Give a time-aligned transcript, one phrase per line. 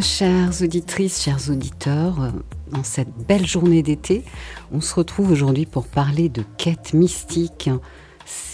[0.00, 2.32] Chères auditrices, chers auditeurs.
[2.70, 4.24] Dans cette belle journée d'été,
[4.70, 7.70] on se retrouve aujourd'hui pour parler de quête mystique.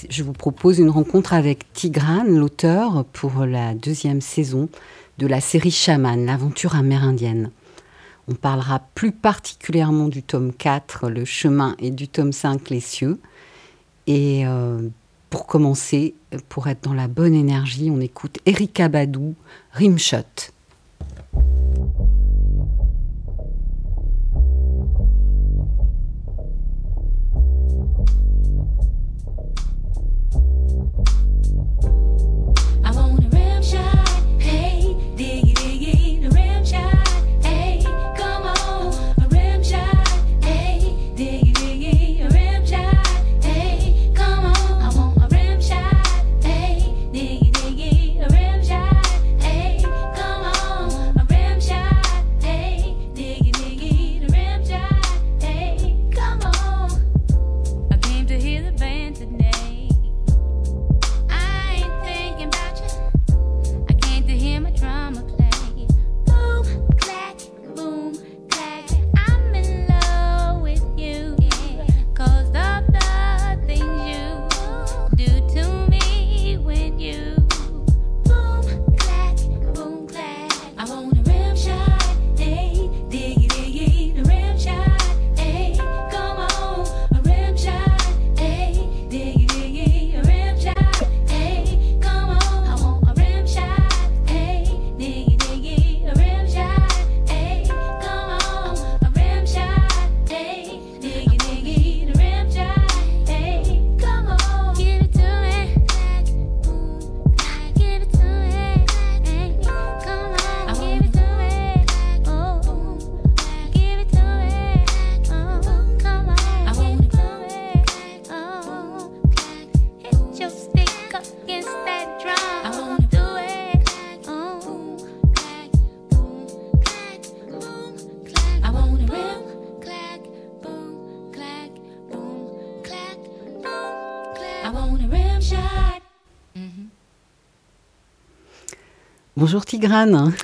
[0.08, 4.68] Je vous propose une rencontre avec Tigrane, l'auteur, pour la deuxième saison
[5.18, 7.50] de la série Chaman, l'aventure amérindienne.
[8.28, 13.18] On parlera plus particulièrement du tome 4, Le chemin, et du tome 5, Les cieux.
[14.06, 14.80] Et euh,
[15.28, 16.14] pour commencer,
[16.48, 19.34] pour être dans la bonne énergie, on écoute Erika Badou,
[19.72, 20.52] Rimshot.
[21.34, 21.46] Thank
[21.78, 22.01] you.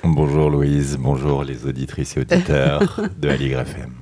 [0.03, 3.93] Bonjour Louise, bonjour les auditrices et auditeurs de Aligre FM.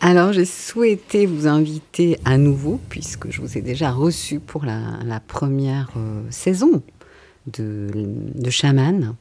[0.00, 4.80] Alors j'ai souhaité vous inviter à nouveau, puisque je vous ai déjà reçu pour la,
[5.04, 6.82] la première euh, saison
[7.46, 7.90] de,
[8.34, 9.14] de Chaman.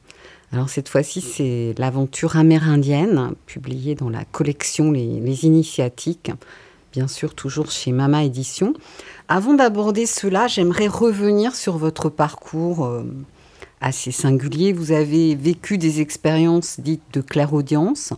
[0.54, 6.32] Alors cette fois-ci c'est l'aventure amérindienne, publiée dans la collection Les, Les Initiatiques,
[6.94, 8.74] bien sûr toujours chez Mama Édition.
[9.28, 13.04] Avant d'aborder cela, j'aimerais revenir sur votre parcours euh,
[13.82, 14.72] assez singulier.
[14.74, 18.14] Vous avez vécu des expériences dites de clairaudience.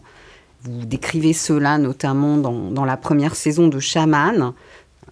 [0.63, 4.53] Vous décrivez cela notamment dans, dans la première saison de Chaman,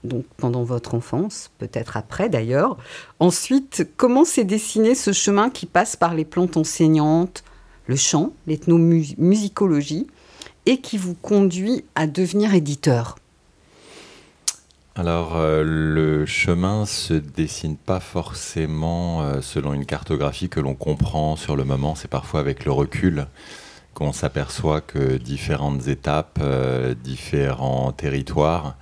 [0.03, 2.77] donc pendant votre enfance, peut-être après d'ailleurs.
[3.19, 7.43] Ensuite, comment s'est dessiné ce chemin qui passe par les plantes enseignantes,
[7.87, 10.07] le chant, l'ethnomusicologie,
[10.65, 13.17] et qui vous conduit à devenir éditeur?
[15.01, 21.35] Alors, euh, le chemin se dessine pas forcément euh, selon une cartographie que l'on comprend
[21.35, 21.95] sur le moment.
[21.95, 23.25] C'est parfois avec le recul
[23.95, 28.75] qu'on s'aperçoit que différentes étapes, euh, différents territoires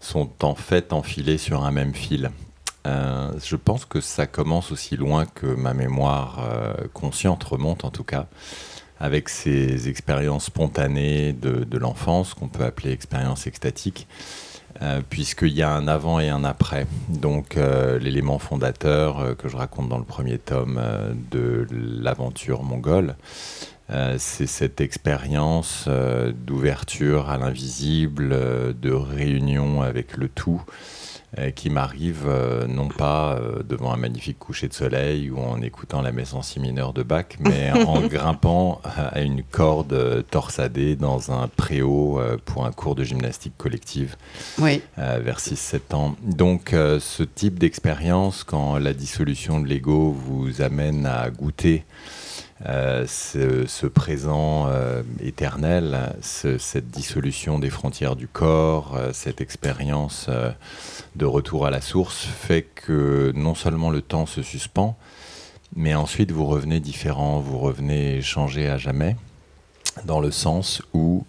[0.00, 2.30] sont en fait enfilés sur un même fil.
[2.86, 6.40] Je pense que ça commence aussi loin que ma mémoire
[6.94, 8.28] consciente remonte en tout cas,
[8.98, 14.06] avec ces expériences spontanées de, de l'enfance qu'on peut appeler expériences extatiques.
[14.80, 16.86] Euh, puisqu'il y a un avant et un après.
[17.08, 20.80] Donc euh, l'élément fondateur euh, que je raconte dans le premier tome
[21.32, 23.16] de l'aventure mongole,
[24.18, 25.88] c'est cette expérience
[26.46, 28.36] d'ouverture à l'invisible,
[28.78, 30.60] de réunion avec le tout,
[31.54, 36.00] qui m'arrive euh, non pas euh, devant un magnifique coucher de soleil ou en écoutant
[36.00, 40.96] la messe en si mineur de Bach, mais en grimpant à une corde euh, torsadée
[40.96, 44.16] dans un préau euh, pour un cours de gymnastique collective
[44.58, 44.80] Oui.
[44.98, 46.16] euh, vers 6-7 ans.
[46.22, 51.84] Donc euh, ce type d'expérience, quand la dissolution de l'ego vous amène à goûter
[52.66, 60.28] euh, ce, présent euh, éternel, ce- cette dissolution des frontières du corps, euh, cette expérience
[61.16, 64.96] de retour à la source, fait que non seulement le temps se suspend,
[65.76, 69.16] mais ensuite vous revenez différent, vous revenez changé à jamais
[70.04, 71.26] dans le sens où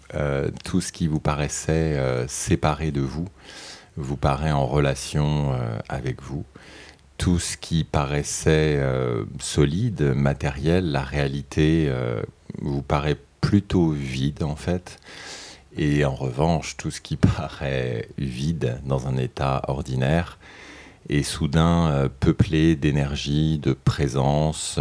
[0.64, 1.98] tout ce qui vous paraissait
[2.28, 3.26] séparé de vous
[3.96, 5.52] vous paraît en relation
[5.88, 6.44] avec vous.
[7.20, 12.22] Tout ce qui paraissait euh, solide, matériel, la réalité euh,
[12.62, 14.98] vous paraît plutôt vide en fait.
[15.76, 20.38] Et en revanche, tout ce qui paraît vide dans un état ordinaire
[21.10, 24.80] est soudain euh, peuplé d'énergie, de présence,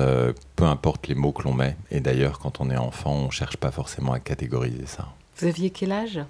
[0.56, 1.76] peu importe les mots que l'on met.
[1.92, 5.10] Et d'ailleurs, quand on est enfant, on ne cherche pas forcément à catégoriser ça.
[5.36, 6.22] Vous aviez quel âge?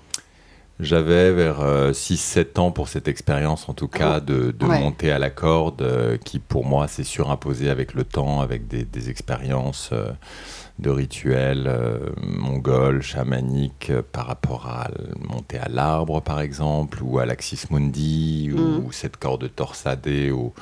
[0.80, 4.80] J'avais vers euh, 6-7 ans pour cette expérience, en tout cas, de, de Ouais.
[4.80, 8.86] monter à la corde, euh, qui pour moi s'est surimposée avec le temps, avec des,
[8.86, 10.12] des expériences euh,
[10.80, 14.88] de rituels euh, mongols, chamaniques, euh, par rapport à
[15.20, 20.54] monter à l'arbre, par exemple, ou à l'Axis Mundi, ou, ou cette corde torsadée au,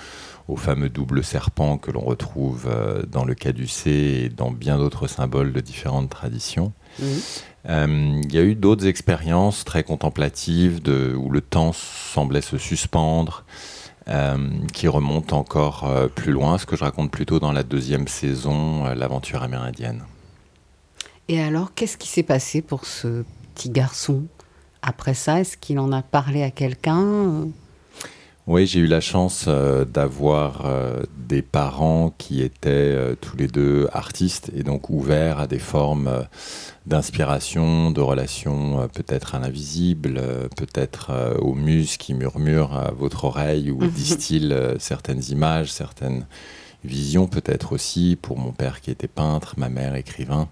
[0.47, 5.05] au fameux double serpent que l'on retrouve euh, dans le caducée et dans bien d'autres
[5.05, 6.73] symboles de différentes traditions.
[7.01, 10.81] Euh, Il y a eu d'autres expériences très contemplatives
[11.15, 13.45] où le temps semblait se suspendre,
[14.07, 14.37] euh,
[14.73, 18.85] qui remontent encore euh, plus loin, ce que je raconte plutôt dans la deuxième saison,
[18.93, 20.03] l'aventure amérindienne.
[21.27, 24.23] Et alors, qu'est-ce qui s'est passé pour ce petit garçon?
[24.81, 27.47] Après ça Est-ce qu'il en a parlé à quelqu'un?
[28.47, 33.47] Oui, j'ai eu la chance euh, d'avoir euh, des parents qui étaient euh, tous les
[33.47, 36.25] deux artistes et donc ouverts à des formes
[36.85, 40.21] d'inspiration, de relations peut-être à l'invisible,
[40.55, 46.25] peut-être aux muses qui murmurent à votre oreille ou distillent certaines images, certaines
[46.85, 50.47] visions peut-être aussi pour mon père qui était peintre, ma mère écrivain.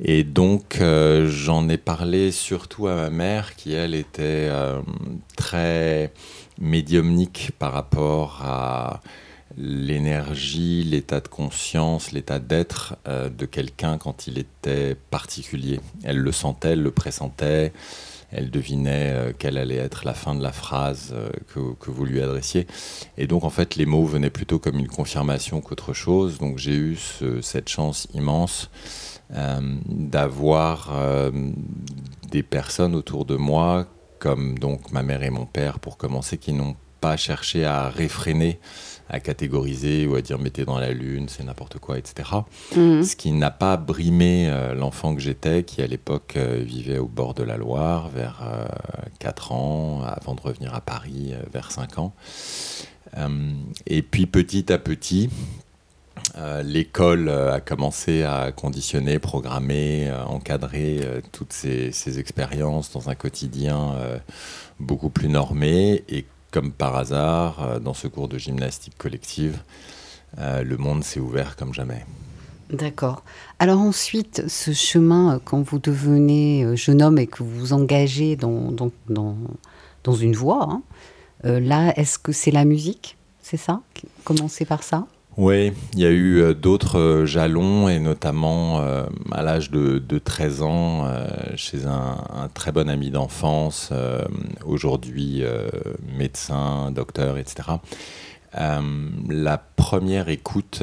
[0.00, 4.80] Et donc, euh, j'en ai parlé surtout à ma mère, qui elle était euh,
[5.36, 6.12] très
[6.58, 9.00] médiumnique par rapport à
[9.56, 15.80] l'énergie, l'état de conscience, l'état d'être euh, de quelqu'un quand il était particulier.
[16.04, 17.72] Elle le sentait, elle le pressentait,
[18.32, 22.20] elle devinait euh, quelle allait être la fin de la phrase euh, que, vous lui
[22.20, 22.66] adressiez.
[23.16, 26.38] Et donc, en fait, les mots venaient plutôt comme une confirmation qu'autre chose.
[26.38, 28.70] Donc, j'ai eu ce- cette chance immense
[29.88, 30.92] d'avoir
[32.30, 33.88] des personnes autour de moi,
[34.26, 38.58] comme donc ma mère et mon père, pour commencer, qui n'ont pas cherché à réfréner,
[39.08, 42.30] à catégoriser ou à dire mettez dans la lune, c'est n'importe quoi, etc.
[42.74, 43.04] Mhm.
[43.04, 47.06] Ce qui n'a pas brimé euh, l'enfant que j'étais, qui à l'époque euh, vivait au
[47.06, 48.64] bord de la Loire, vers euh,
[49.20, 52.12] 4 ans, avant de revenir à Paris, euh, vers 5 ans.
[53.16, 53.52] Euh,
[53.86, 55.30] et puis petit à petit,
[56.38, 61.00] euh, l'école euh, a commencé à conditionner, programmer, euh, encadrer
[61.32, 63.94] toutes ces, ces expériences dans un quotidien
[64.78, 66.04] beaucoup plus normé.
[66.08, 69.58] Et comme par hasard, dans ce cours de gymnastique collective,
[70.38, 72.04] le monde s'est ouvert comme jamais.
[72.70, 73.22] D'accord.
[73.58, 78.90] Alors ensuite, ce chemin, quand vous devenez jeune homme et que vous vous engagez dans,
[80.20, 80.82] une voie, hein,
[81.44, 83.80] là, est-ce que c'est la musique C'est ça?
[84.24, 85.06] Commencer par ça?
[85.38, 89.98] Oui, il y a eu euh, d'autres euh, jalons, et notamment euh, à l'âge de,
[89.98, 91.10] de 13 ans,
[91.56, 93.92] chez un, très bon ami d'enfance,
[94.64, 95.42] aujourd'hui
[96.16, 97.68] médecin, docteur, etc.
[98.54, 100.82] La première écoute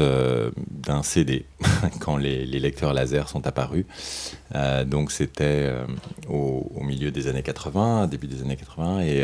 [0.69, 1.45] d'un CD,
[1.99, 3.85] quand les, lecteurs laser sont apparus.
[4.85, 5.71] Donc c'était
[6.29, 9.23] au, au milieu des années 80, début des années 80, et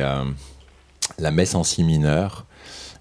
[1.19, 2.45] la messe en si mineur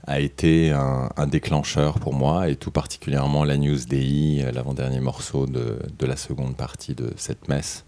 [0.08, 5.78] a été un, déclencheur pour moi, et tout particulièrement la News euh, l'avant-dernier morceau de,
[5.98, 7.84] de la seconde partie de cette messe.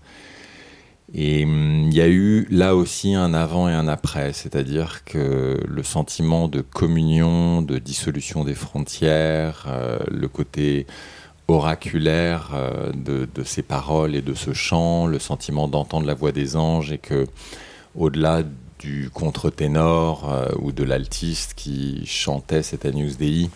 [1.14, 5.58] Et hum, il y a eu là aussi un avant et un après, c'est-à-dire que
[5.66, 10.86] le sentiment de communion, de dissolution des frontières, euh, le côté
[11.48, 16.32] oraculaire euh, de, de ces paroles et de ce chant, le sentiment d'entendre la voix
[16.32, 17.26] des anges et que
[17.96, 18.42] au-delà
[18.80, 23.50] du contre-ténor euh, ou de l'altiste qui chantait cette Agnus Dei,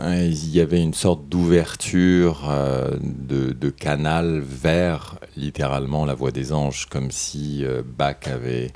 [0.00, 6.86] il y avait une sorte d'ouverture euh, de, canal vers littéralement la voix des anges,
[6.86, 8.72] comme si euh, Bach avait,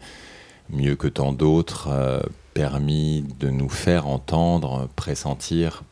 [0.69, 1.89] mieux que tant d'autres,
[2.53, 5.83] permis de nous faire entendre, pressentir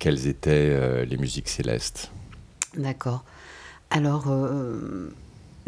[0.00, 2.10] quelles étaient les musiques célestes.
[2.76, 3.22] D'accord.
[3.90, 4.26] Alors,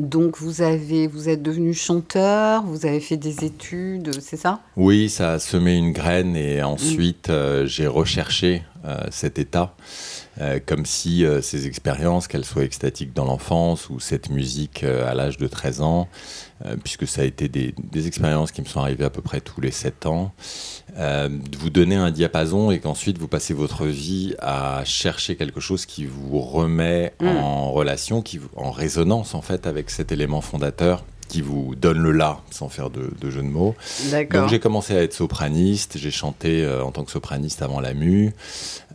[0.02, 4.61] donc vous avez, vous êtes devenu chanteur, vous avez fait des études, c'est ça?
[4.76, 9.76] Oui, ça a semé une graine et ensuite euh, j'ai recherché euh, cet état,
[10.40, 15.38] euh, comme si ces expériences, qu'elles soient extatiques dans l'enfance ou cette musique à l'âge
[15.38, 16.09] de 13 ans,
[16.82, 19.61] puisque ça a été des, des expériences qui me sont arrivées à peu près tous
[19.61, 20.32] les 7 ans,
[20.99, 25.61] euh, de vous donner un diapason et qu'ensuite vous passez votre vie à chercher quelque
[25.61, 27.29] chose qui vous remet Mm.
[27.29, 31.97] en relation, qui vous- en résonance en fait avec cet élément fondateur qui vous donne
[31.99, 33.75] le là, sans faire de, de jeu de mots.
[34.43, 37.95] Donc j'ai commencé à être sopraniste, j'ai chanté euh, en tant que sopraniste avant la
[37.95, 38.35] mu,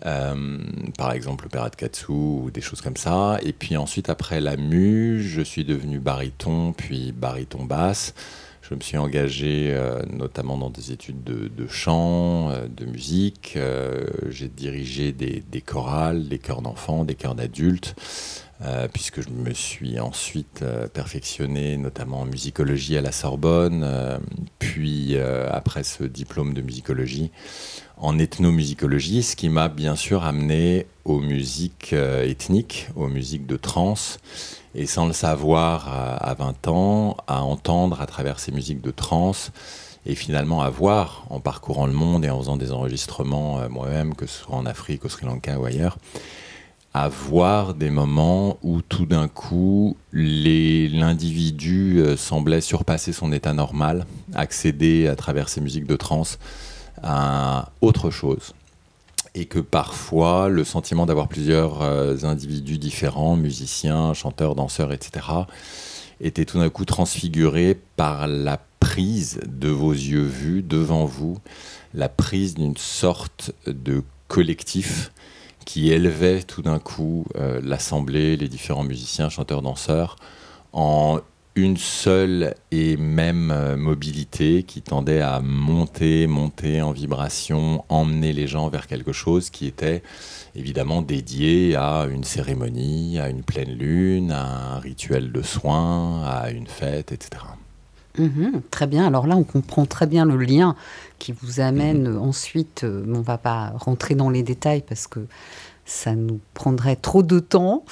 [0.05, 0.59] euh,
[0.99, 3.39] par exemple l'opéra de Katsu ou des choses comme ça.
[3.41, 8.13] Et puis ensuite après la mu, je suis devenu baryton, puis baryton basse.
[8.69, 13.53] Je me suis engagé euh, notamment dans des études de, chant, euh, de musique.
[13.55, 17.95] Euh, j'ai dirigé des, des chorales, des chœurs d'enfants, des chœurs d'adultes.
[18.91, 23.85] puisque je me suis ensuite perfectionné notamment en musicologie à la Sorbonne,
[24.57, 27.29] puis après ce diplôme de musicologie
[27.99, 33.57] en ethnomusicologie, ce qui m'a bien sûr amené aux musiques euh, ethniques, aux musiques de
[33.57, 34.19] trance,
[34.75, 38.91] et sans le savoir à, à 20 ans, à entendre à travers ces musiques de
[38.91, 39.51] trance,
[40.05, 44.15] et finalement à voir en parcourant le monde et en faisant des enregistrements euh, moi-même,
[44.15, 45.97] que ce soit en Afrique, au Sri Lanka ou ailleurs,
[46.93, 54.05] à voir des moments où tout d'un coup l'individu euh, semblait surpasser son état normal,
[54.33, 56.39] accéder à travers ces musiques de trance
[57.03, 58.53] à autre chose.
[59.35, 65.25] Et que parfois le sentiment d'avoir plusieurs euh, individus différents, musiciens, chanteurs, danseurs, etc.,
[66.19, 71.37] était tout d'un coup transfiguré par la prise de vos yeux vus devant vous,
[71.93, 75.11] la prise d'une sorte de collectif
[75.65, 80.15] qui élevait tout d'un coup euh, l'assemblée, les différents musiciens, chanteurs, danseurs,
[80.71, 81.19] en
[81.57, 88.45] une seule et même euh, mobilité qui tendait à monter, monter en vibration, emmener les
[88.47, 90.03] gens vers quelque chose qui était
[90.55, 96.51] évidemment dédié à une cérémonie, à une pleine lune, à un rituel de soins, à
[96.51, 97.41] une fête, etc.
[98.19, 99.05] Mhm, très bien.
[99.07, 100.75] Alors là, on comprend très bien le lien
[101.19, 102.83] qui vous amène euh, ensuite.
[102.83, 105.19] euh, mais on va pas rentrer dans les détails parce que
[105.87, 107.83] ça nous prendrait trop de temps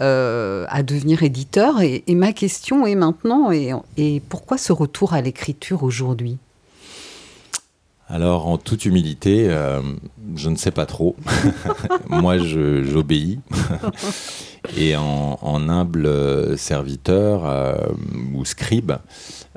[0.00, 1.82] euh, à devenir éditeur.
[1.82, 6.38] Et, et ma question est maintenant et, et pourquoi ce retour à l'écriture aujourd'hui?
[8.08, 9.80] Alors, en toute humilité, euh,
[10.34, 11.14] je ne sais pas trop.
[12.08, 13.38] Moi, j'obéis.
[14.76, 15.38] Et en,
[15.68, 17.74] humble euh, serviteur euh,
[18.34, 18.92] ou scribe,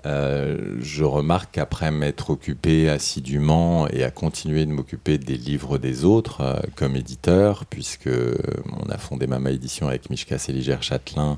[0.06, 6.04] euh, je remarque qu'après m'être occupé assidûment et à continuer de m'occuper des livres des
[6.04, 11.38] autres comme éditeur, puisque on a fondé Mama Édition avec Mishka Séligère-Châtelain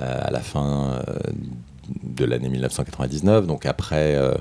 [0.00, 1.00] euh, à la fin
[2.02, 4.34] de l'année 1999, donc après euh,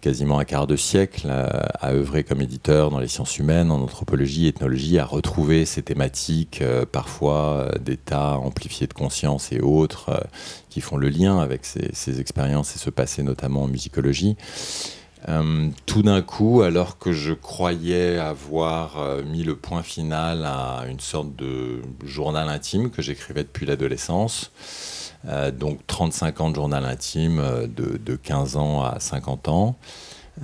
[0.00, 1.46] quasiment un quart de siècle euh,
[1.80, 6.60] à œuvrer comme éditeur dans les sciences humaines, en anthropologie, ethnologie, à retrouver ces thématiques,
[6.62, 10.26] euh, parfois d'états amplifiés de conscience et autres,
[10.68, 14.36] qui font le lien avec ces, ces expériences et ce passé, notamment en musicologie.
[15.84, 21.34] Tout d'un coup, alors que je croyais avoir mis le point final à une sorte
[21.34, 24.52] de journal intime que j'écrivais depuis l'adolescence,
[25.26, 29.76] euh, donc 35 ans de journal intime, euh, de, de 15 ans à 50 ans.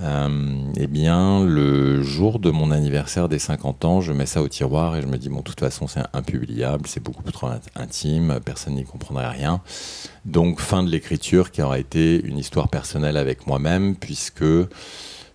[0.02, 0.28] Euh,
[0.76, 4.96] eh bien, le jour de mon anniversaire des 50 ans, je mets ça au tiroir
[4.96, 8.40] et je me dis, bon, de toute façon, c'est impubliable, c'est beaucoup trop int- intime,
[8.44, 9.60] personne n'y comprendrait rien.
[10.24, 14.42] Donc, fin de l'écriture qui aura été une histoire personnelle avec moi-même, puisque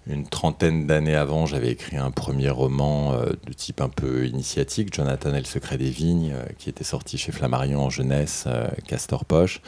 [0.08, 4.94] une trentaine d'années avant, j'avais écrit un premier roman euh, de type un peu initiatique,
[4.94, 8.68] Jonathan et le secret des vignes, euh, qui était sorti chez Flammarion en jeunesse, euh,
[8.88, 9.62] Castor Poche.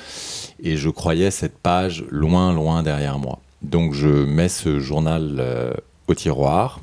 [0.62, 3.40] Et je croyais cette page loin, loin derrière moi.
[3.62, 5.76] Donc je mets ce journal
[6.08, 6.80] au tiroir.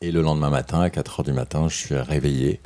[0.00, 2.60] Et le lendemain matin, à 4 heures du matin, je suis réveillé.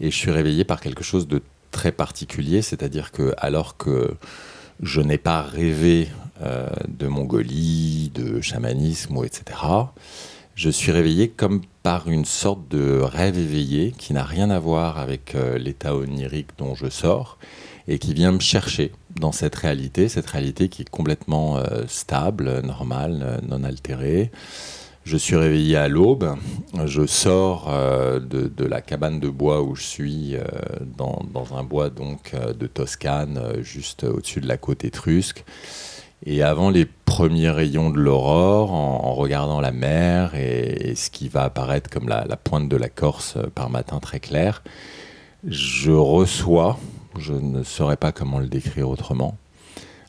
[0.00, 4.14] Et je suis réveillé par quelque chose de très particulier, c'est-à-dire que alors que
[4.80, 6.08] je n'ai pas rêvé
[6.44, 9.58] euh, de Mongolie, de chamanisme, etc.,
[10.54, 14.98] je suis réveillé comme par une sorte de rêve éveillé qui n'a rien à voir
[14.98, 17.38] avec euh, l'état onirique dont je sors
[17.88, 22.60] et qui vient me chercher dans cette réalité, cette réalité qui est complètement euh, stable,
[22.60, 24.30] normale, non altérée.
[25.04, 26.36] Je suis réveillé à l'aube.
[26.86, 30.34] Je sors de, la cabane de bois où je suis,
[30.96, 35.44] dans, dans un bois donc de Toscane, juste au-dessus de la côte étrusque.
[36.26, 41.44] Et avant les premiers rayons de l'aurore, en, regardant la mer et, ce qui va
[41.44, 44.62] apparaître comme la, pointe de la Corse euh, par matin très clair,
[45.46, 46.78] je reçois,
[47.18, 49.36] je ne saurais pas comment le décrire autrement,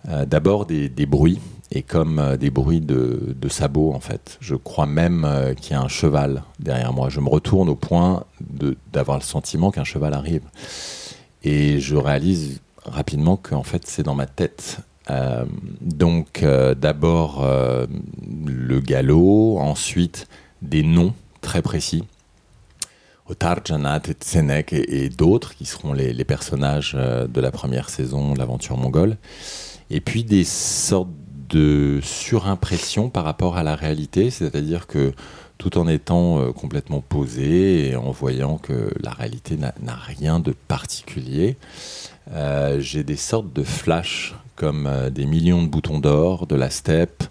[0.07, 1.39] euh, d'abord des, bruits,
[1.71, 4.37] et comme euh, des bruits de, sabots en fait.
[4.39, 5.27] Je crois même
[5.59, 7.09] qu'il y a un cheval derrière moi.
[7.09, 8.23] Je me retourne au point
[8.91, 10.43] d'avoir le sentiment qu'un cheval arrive.
[11.43, 14.79] Et je réalise rapidement qu'en fait c'est dans ma tête.
[15.09, 15.45] Euh,
[15.81, 17.85] donc euh, d'abord euh,
[18.45, 20.27] le galop, ensuite
[20.61, 22.03] des noms très précis.
[23.27, 28.33] Otar, Janat, Tsenek et, et d'autres qui seront les, les personnages de la première saison
[28.33, 29.17] de l'aventure mongole.
[29.89, 31.09] Et puis des sortes
[31.49, 35.13] de surimpression par rapport à la réalité, c'est-à-dire que
[35.57, 41.55] tout en étant complètement posé et en voyant que la réalité n'a rien de particulier,
[42.79, 47.23] j'ai des sortes de flashs comme euh, des millions de boutons d'or de la steppe,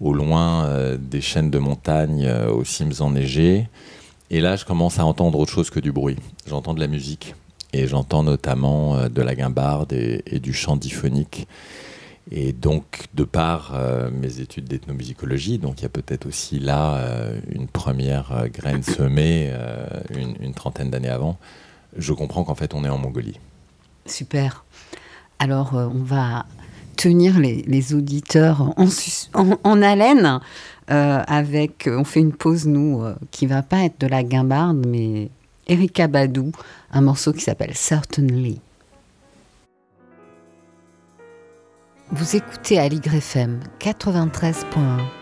[0.00, 3.68] au loin euh, des chaînes de montagnes euh, aux cimes enneigées.
[4.30, 6.16] Et là, je commence à entendre autre chose que du bruit.
[6.46, 7.34] J'entends de la musique
[7.72, 11.48] et j'entends notamment de la guimbarde et, du chant diphonique.
[12.30, 13.76] Et donc, de par
[14.12, 17.00] mes études d'ethnomusicologie, donc il y a peut-être aussi là
[17.48, 19.52] une première graine semée
[20.10, 21.38] une, trentaine d'années avant,
[21.96, 23.38] je comprends qu'en fait on est en Mongolie.
[24.06, 24.64] Super.
[25.40, 26.44] Alors, on va
[26.96, 28.86] tenir les, auditeurs en,
[29.64, 30.40] en- haleine
[30.90, 31.88] euh, avec.
[31.92, 35.30] On fait une pause, nous, euh, qui va pas être de la guimbarde, mais
[35.66, 36.52] Erika Badou,
[36.92, 38.60] un morceau qui s'appelle Certainly.
[42.12, 45.19] Vous écoutez à l'YFM 93.1.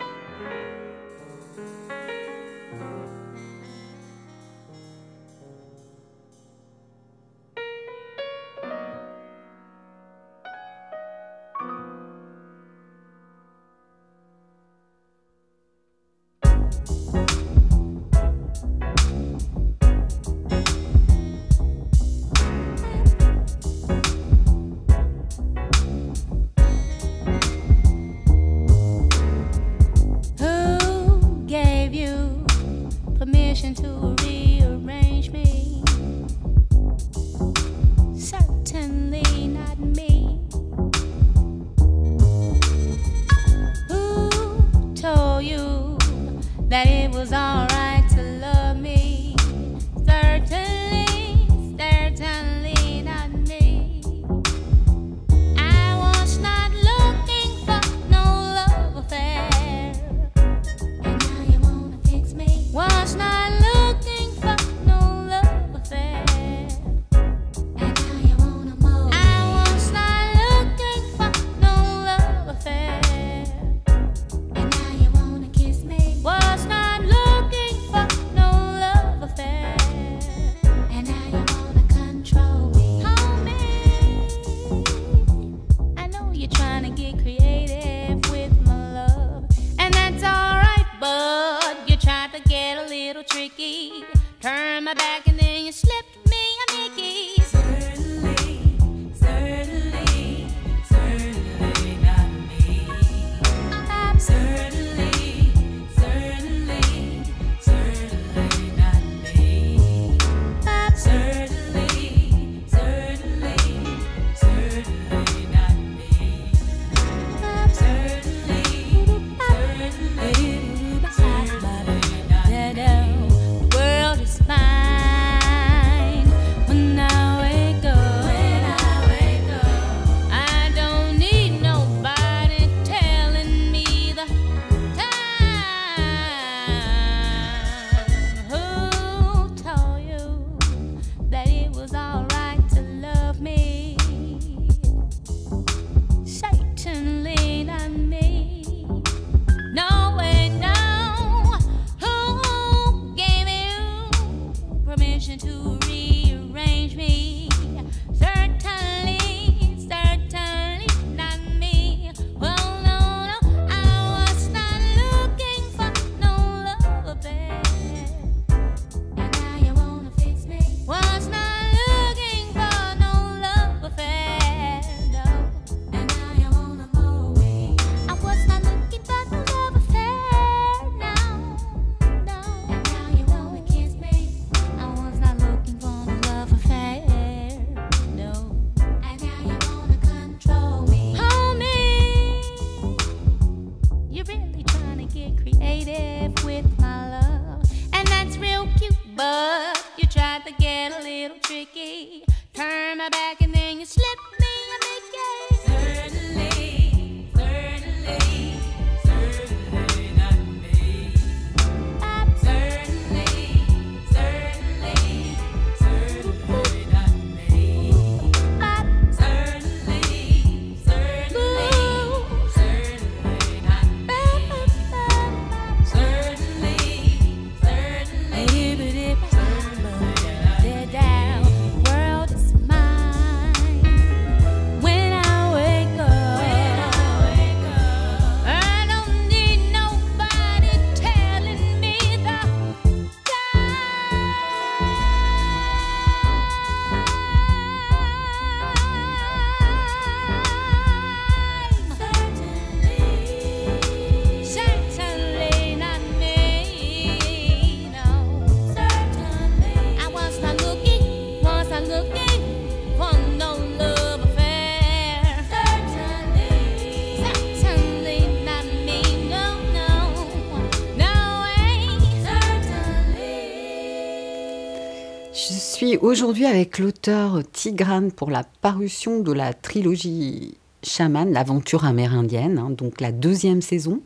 [276.01, 283.01] aujourd'hui avec l'auteur Tigrane pour la parution de la trilogie Chaman, l'aventure amérindienne, hein, donc
[283.01, 284.01] la deuxième saison.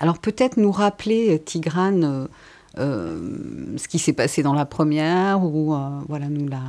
[0.00, 2.26] Alors peut-être nous rappeler, Tigrane, euh,
[2.78, 6.60] euh, ce qui s'est passé dans la première ou euh, voilà, nous la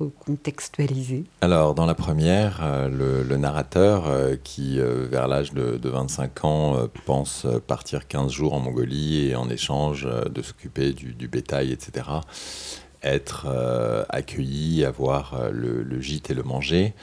[0.00, 1.24] recontextualiser.
[1.40, 6.44] Alors, dans la première, euh, le, narrateur, euh, qui, euh, vers l'âge de, de 25
[6.44, 10.92] ans, euh, pense euh, partir 15 jours en Mongolie et en échange euh, de s'occuper
[10.92, 12.06] du bétail, etc.,
[13.04, 16.94] être euh, accueilli, avoir euh, le, gîte et le manger,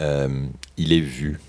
[0.00, 1.40] euh, il est vu.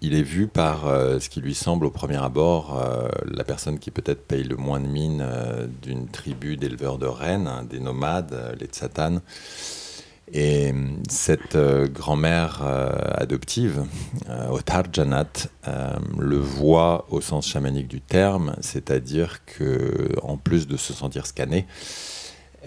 [0.00, 2.80] Il est vu par ce qui lui semble au premier abord
[3.24, 5.26] la personne qui peut-être paye le moins de mine
[5.82, 9.20] d'une tribu d'éleveurs de rennes, hein, des nomades, les Tsatanes.
[10.32, 10.72] Et
[11.08, 11.56] cette
[11.92, 12.62] grand-mère
[13.16, 13.86] adoptive,
[14.28, 15.48] euh, Otar Janat,
[16.16, 21.66] le voit au sens chamanique du terme, c'est-à-dire que en plus de se sentir scanné,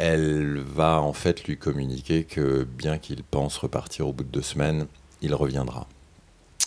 [0.02, 4.42] elle va en fait lui communiquer que bien qu'il pense repartir au bout de deux
[4.42, 4.88] semaines,
[5.22, 5.86] il reviendra.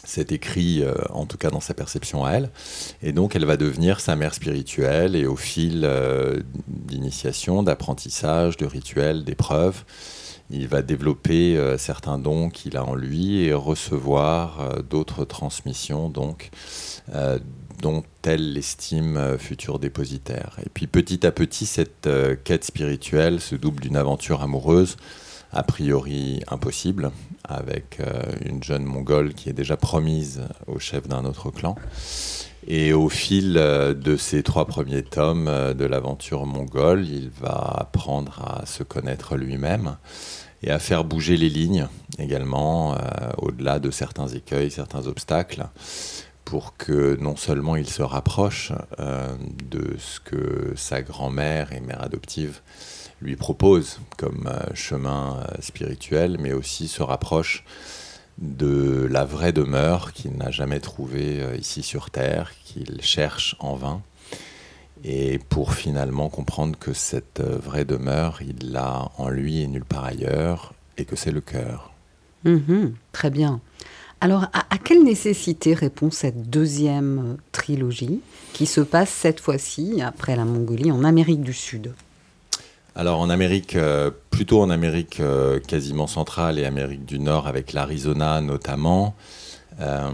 [0.05, 2.51] C'est écrit, euh, en tout cas dans sa perception à elle,
[3.03, 8.67] et donc elle va devenir sa mère spirituelle, et au fil euh, d'initiation, d'apprentissage, de
[8.67, 9.83] rituels, d'épreuves,
[10.51, 16.51] il va développer euh, certains dons qu'il a en lui et recevoir d'autres transmissions donc
[17.81, 20.57] dont elle l'estime euh, futur dépositaire.
[20.65, 24.97] Et puis petit à petit, cette euh, quête spirituelle se double d'une aventure amoureuse
[25.53, 27.13] a priori impossible
[27.45, 31.77] avec euh, une jeune mongole qui est déjà promise au chef d'un autre clan.
[32.67, 38.65] Et au fil de ces trois premiers tomes de l'aventure mongole, il va apprendre à
[38.65, 39.99] se connaître lui-même
[40.63, 42.97] et à faire bouger les lignes également,
[43.37, 45.67] au-delà de certains écueils, certains obstacles,
[46.45, 49.35] pour que non seulement il se rapproche euh,
[49.71, 52.61] de ce que sa grand-mère et mère adoptive
[53.21, 57.65] lui propose comme euh, chemin euh, spirituel, mais aussi se rapproche
[58.39, 64.03] de la vraie demeure qu'il n'a jamais trouvée ici sur Terre, qu'il cherche en vain,
[65.05, 70.05] et pour finalement comprendre que cette vraie demeure, il l'a en lui et nulle part
[70.05, 71.93] ailleurs, et que c'est le cœur.
[72.45, 73.61] Mhm, très bien.
[74.25, 78.21] Alors, à, à quelle nécessité répond cette deuxième euh, trilogie
[78.55, 81.93] qui se passe cette fois-ci, après la Mongolie, en Amérique du Sud?
[82.95, 87.75] Alors en Amérique, euh, plutôt en Amérique euh, quasiment centrale et Amérique du Nord, avec
[87.75, 89.15] l'Arizona notamment,
[89.81, 90.11] euh,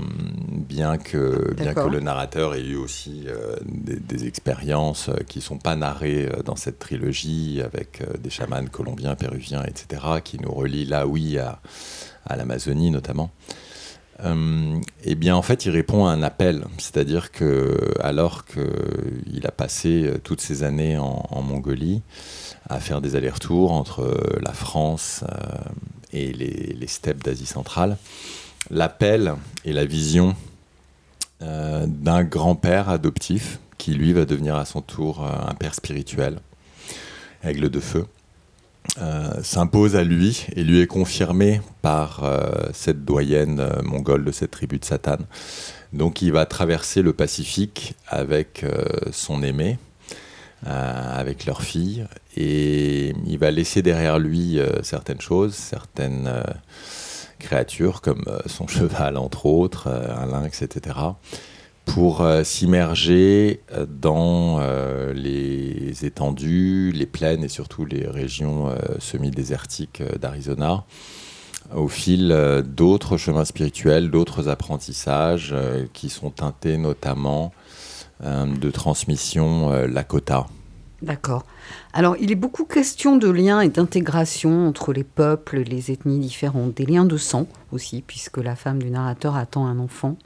[0.50, 5.44] bien, que, bien que le narrateur ait eu aussi euh, des, des expériences qui ne
[5.44, 10.50] sont pas narrées dans cette trilogie, avec euh, des chamans colombiens, péruviens, etc., qui nous
[10.50, 11.60] relient là, oui, à,
[12.26, 13.30] à l'Amazonie notamment.
[14.24, 19.50] Euh, eh bien, en fait, il répond à un appel, c'est-à-dire que alors qu'il a
[19.50, 22.02] passé euh, toutes ces années en, Mongolie
[22.68, 25.24] à faire des allers-retours entre euh, la France
[26.12, 27.96] et les, steppes d'Asie centrale,
[28.70, 30.34] l'appel et la vision
[31.40, 36.40] d'un grand-père adoptif qui, lui, va devenir à son tour un père spirituel,
[37.42, 38.06] aigle de feu,
[39.42, 44.50] s'impose à lui et lui est confirmé par euh, cette doyenne euh, mongole de cette
[44.50, 45.18] tribu de Satan.
[45.92, 49.78] Donc il va traverser le Pacifique avec euh, son aimé,
[50.66, 56.42] euh, avec leur fille, et il va laisser derrière lui euh, certaines choses, certaines euh,
[57.38, 60.96] créatures comme euh, son cheval entre autres, euh, un lynx, etc
[61.94, 70.02] pour euh, s'immerger euh, dans euh, les étendues, les plaines et surtout les régions semi-désertiques
[70.18, 70.84] d'Arizona
[71.74, 75.54] au fil d'autres chemins spirituels, d'autres apprentissages
[75.92, 77.52] qui sont teintés notamment
[78.24, 80.48] de transmission Lakota.
[81.02, 81.44] D'accord.
[81.92, 86.74] Alors, il est beaucoup question de liens et d'intégration entre les peuples, les ethnies différentes,
[86.74, 90.16] des liens de sang aussi, puisque la femme du narrateur attend un enfant.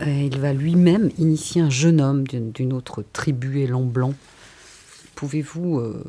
[0.00, 4.14] Euh, il va lui-même initier un jeune homme d'une autre tribu élan blanc.
[5.16, 5.80] Pouvez-vous...
[5.80, 6.04] euh,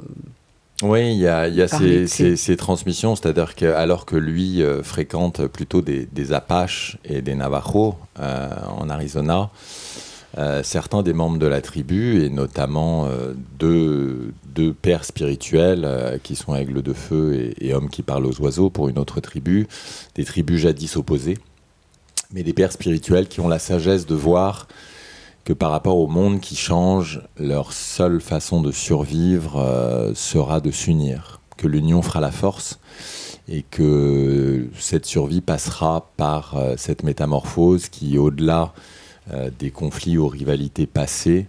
[0.84, 3.56] Oui, il y a, il y a Parler de ces, ces- ces- ces transmissions, c'est-à-dire
[3.56, 9.49] qu'alors que lui euh, fréquente plutôt des, des Apaches et des Navajos euh, en Arizona,
[10.38, 13.10] euh, certains des membres de la tribu, et notamment
[13.58, 18.39] deux, deux pères spirituels qui sont aigles de feu et, et hommes qui parlent aux
[18.39, 19.65] oiseaux pour une autre tribu,
[20.13, 21.39] des tribus jadis opposées,
[22.32, 24.68] mais des pères spirituels qui ont la sagesse de voir
[25.46, 30.70] que par rapport au monde qui change, leur seule façon de survivre euh, sera de
[30.70, 32.80] s'unir, que l'union fera la force
[33.48, 38.74] et que cette survie passera par euh, cette métamorphose qui, au-delà
[39.34, 41.48] euh, des conflits ou rivalités passées,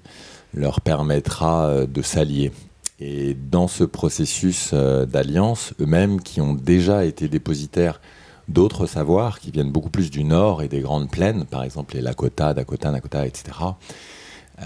[0.55, 2.51] leur permettra de s'allier.
[2.99, 8.01] Et dans ce processus d'alliance, eux-mêmes qui ont déjà été dépositaires
[8.48, 12.03] d'autres savoirs qui viennent beaucoup plus du nord et des grandes plaines, par exemple les
[12.03, 13.53] Lakota, Dakota, Nakota, etc.,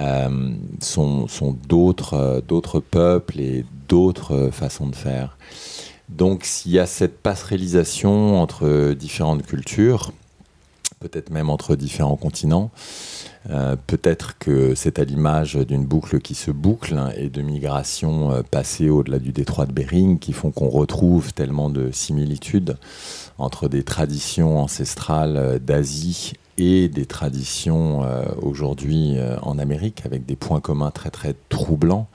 [0.01, 1.29] euh, sont,
[1.69, 5.39] d'autres, euh, d'autres peuples et d'autres euh, façons de faire.
[6.09, 10.11] Donc s'il y a cette passerellisation entre différentes cultures,
[10.99, 12.73] peut-être même entre différents continents,
[13.51, 18.33] euh, peut-être que c'est à l'image d'une boucle qui se boucle hein, et de migrations
[18.33, 22.79] euh, passées au-delà du détroit de Bering qui font qu'on retrouve tellement de similitudes
[23.37, 28.07] entre des traditions ancestrales euh, d'Asie et des traditions
[28.41, 32.07] aujourd'hui en Amérique avec des points communs très très troublants,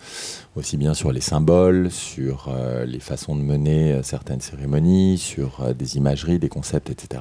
[0.55, 2.49] aussi bien sur les symboles, sur
[2.85, 7.19] les façons de mener certaines cérémonies, sur des imageries, des concepts, etc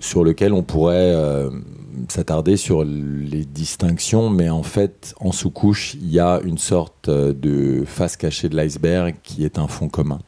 [0.00, 1.50] sur lequel on pourrait euh,
[2.08, 7.32] s'attarder sur les distinctions, mais en fait, en sous-couche, il y a une sorte euh,
[7.32, 10.18] de face cachée de l'iceberg qui est un fond commun.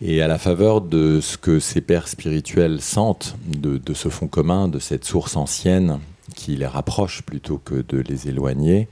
[0.00, 4.26] Et à la faveur de ce que ces pères spirituels sentent de, de ce fond
[4.26, 6.00] commun, de cette source ancienne
[6.34, 8.88] qui les rapproche plutôt que de les éloigner,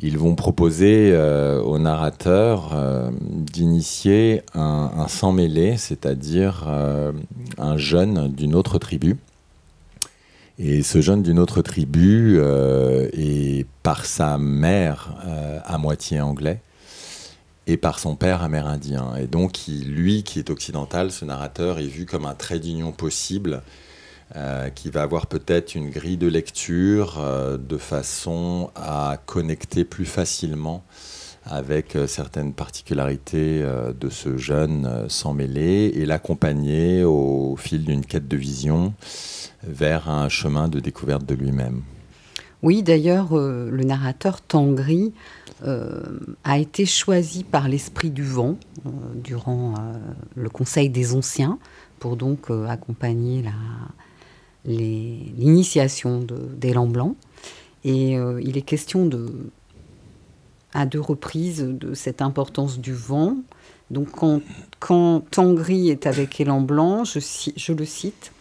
[0.00, 7.12] ils vont proposer euh, au narrateur euh, d'initier un, un sang mêlé, c'est-à-dire euh,
[7.58, 9.16] un jeune d'une autre tribu.
[10.60, 15.14] Et ce jeune d'une autre tribu est par sa mère
[15.64, 16.60] à moitié anglais
[17.68, 19.14] et par son père amérindien.
[19.14, 23.62] Et donc, lui, qui est occidental, ce narrateur, est vu comme un trait d'union possible
[24.36, 30.04] euh, qui va avoir peut-être une grille de lecture euh, de façon à connecter plus
[30.04, 30.84] facilement
[31.46, 33.64] avec euh, certaines particularités
[33.98, 38.92] de ce jeune sans mêler et l'accompagner au fil d'une quête de vision
[39.62, 41.80] vers un chemin de découverte de lui-même.
[42.62, 45.14] Oui, d'ailleurs, le narrateur Tangri
[45.64, 48.56] a été choisi par l'esprit du vent
[49.14, 49.74] durant
[50.34, 51.58] le Conseil des Anciens
[51.98, 53.50] pour donc accompagner la-
[54.64, 57.16] l'initiation d'élan blanc.
[57.84, 59.28] Et euh, il est question de,
[60.74, 63.36] à deux reprises de cette importance du vent.
[63.90, 64.42] Donc quand,
[64.80, 67.20] quand Tangri est avec élan blanc, je,
[67.56, 68.32] je le cite,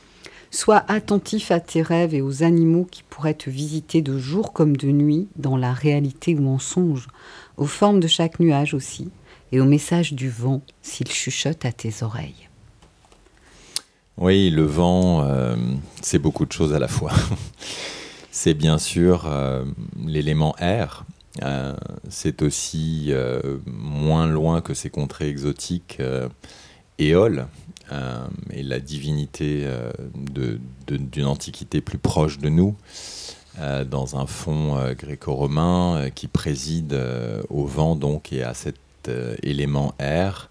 [0.49, 4.77] Sois attentif à tes rêves et aux animaux qui pourraient te visiter de jour comme
[4.77, 7.07] de nuit, dans la réalité ou en songe,
[7.57, 9.09] aux formes de chaque nuage aussi,
[9.51, 12.46] et au message du vent s'il chuchote à tes oreilles.
[14.17, 15.55] Oui, le vent, euh,
[16.01, 17.11] c'est beaucoup de choses à la fois.
[18.31, 19.63] c'est bien sûr euh,
[20.07, 21.05] l'élément air.
[21.43, 21.75] Euh,
[22.09, 23.13] c'est aussi
[23.67, 26.01] moins loin que ces contrées exotiques,
[26.97, 27.45] Éole,
[28.51, 29.67] et la divinité
[30.87, 32.75] d'une antiquité plus proche de nous,
[33.85, 36.99] dans un fond gréco-romain qui préside
[37.49, 38.79] au vent donc et à cet
[39.43, 40.49] élément air.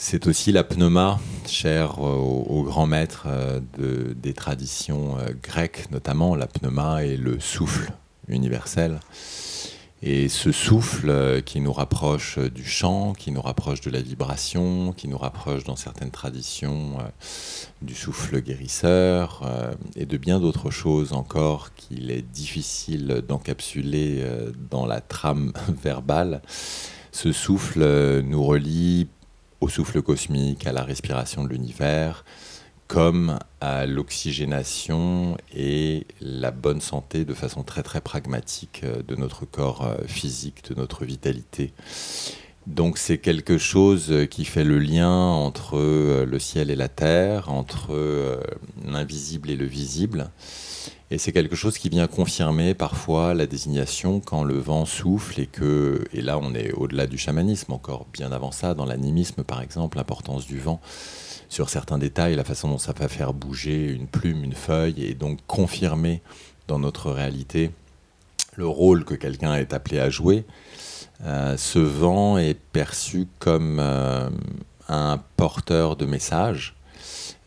[0.00, 5.90] C'est aussi la pneuma, chère aux, aux grands maîtres euh, de- des traditions euh, grecques,
[5.90, 7.90] notamment la pneuma et le souffle
[8.28, 9.00] universel.
[10.00, 14.00] Et ce souffle euh, qui nous rapproche euh, du chant, qui nous rapproche de la
[14.00, 17.02] vibration, qui nous rapproche dans certaines traditions euh,
[17.82, 24.52] du souffle guérisseur euh, et de bien d'autres choses encore qu'il est difficile d'encapsuler euh,
[24.70, 26.40] dans la trame verbale.
[27.10, 29.08] Ce souffle euh, nous relie
[29.60, 32.24] au souffle cosmique, à la respiration de l'univers,
[32.88, 39.44] comme à l'oxygénation et la bonne santé de façon très très pragmatique euh, de notre
[39.44, 41.72] corps euh, physique, de notre vitalité.
[42.66, 45.78] Donc c'est quelque chose euh, qui fait le lien entre
[46.24, 48.40] le ciel et la terre, entre
[48.86, 50.30] l'invisible et le visible.
[51.10, 55.46] Et c'est quelque chose qui vient confirmer parfois la désignation quand le vent souffle et
[55.46, 59.62] que, et là on est au-delà du chamanisme, encore bien avant ça, dans l'animisme par
[59.62, 60.80] exemple, l'importance du vent
[61.48, 65.14] sur certains détails, la façon dont ça va faire bouger une plume, une feuille, et
[65.14, 66.20] donc confirmer
[66.66, 67.70] dans notre réalité
[68.56, 70.44] le rôle que quelqu'un est appelé à jouer.
[71.24, 74.28] Euh, ce vent est perçu comme euh,
[74.88, 76.74] un porteur de messages.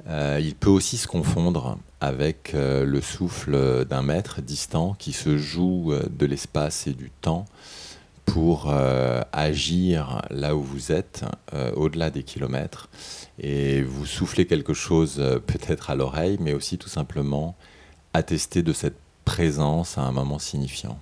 [0.08, 5.38] Euh, il peut aussi se confondre avec euh, le souffle d'un maître distant qui se
[5.38, 7.46] joue euh, de l'espace et du temps
[8.26, 12.90] pour euh, agir là où vous êtes, euh, au-delà des kilomètres,
[13.40, 17.58] et vous soufflez quelque chose euh, peut-être à l'oreille, mais aussi tout simplement
[18.14, 20.98] attester de cette présence à un moment signifiant.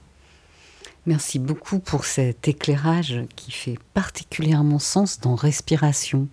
[1.06, 6.28] Merci beaucoup pour cet éclairage qui fait particulièrement sens dans Respiration.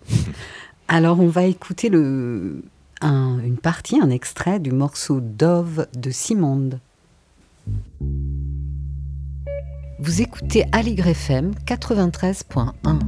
[0.88, 2.62] Alors on va écouter le,
[3.00, 6.80] un- une partie, un extrait du morceau Dove de Simonde.
[9.98, 12.98] Vous écoutez Aligre FM 93.1.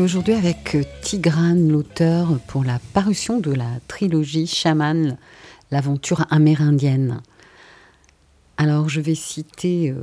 [0.00, 5.16] aujourd'hui avec Tigrane, l'auteur, pour la parution de la trilogie Chaman,
[5.70, 7.20] l'aventure amérindienne.
[8.56, 9.96] Alors je vais citer euh,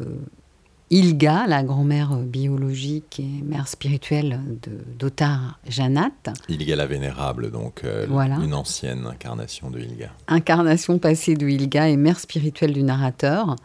[0.91, 6.11] Ilga, la grand-mère biologique et mère spirituelle de d'Otar Janat,
[6.47, 8.37] Ilga la Vénérable, donc euh, Voilà.
[8.37, 10.11] une ancienne incarnation de Ilga.
[10.27, 13.55] incarnation passée de Ilga et mère spirituelle du narrateur,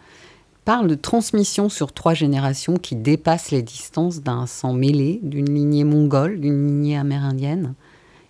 [0.64, 5.84] parle de transmission sur trois générations qui dépassent les distances d'un sang mêlé, d'une lignée
[5.84, 7.74] mongole, d'une lignée amérindienne,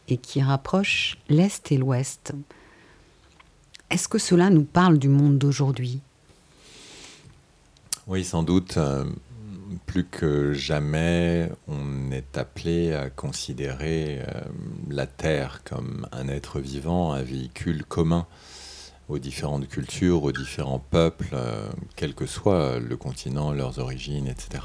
[0.08, 2.32] et qui rapproche l'Est et l'Ouest.
[3.90, 6.00] Est-ce que cela nous parle du monde d'aujourd'hui?
[8.06, 8.76] Oui, sans doute.
[8.76, 9.04] euh,
[9.86, 14.40] plus que jamais, on est appelé à considérer euh,
[14.88, 18.26] la Terre comme un être vivant, un véhicule commun
[19.10, 24.64] aux différentes cultures, aux différents peuples, euh, quel que soit le continent, leurs origines, etc.